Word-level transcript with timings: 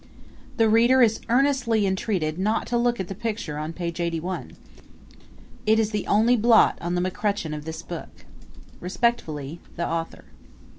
The 0.57 0.67
reader 0.67 1.03
is 1.03 1.21
earnestly 1.29 1.85
entreated 1.85 2.39
not 2.39 2.65
to 2.65 2.77
look 2.79 2.99
at 2.99 3.07
the 3.07 3.13
picture 3.13 3.59
on 3.59 3.71
page 3.71 3.99
81. 3.99 4.53
It 5.67 5.77
is 5.77 5.91
the 5.91 6.07
only 6.07 6.35
blot 6.35 6.75
on 6.81 6.95
the 6.95 7.01
McCutcheon 7.01 7.55
of 7.55 7.65
this 7.65 7.83
book. 7.83 8.25
Respectfully, 8.79 9.59
The 9.75 9.87
Author. 9.87 10.23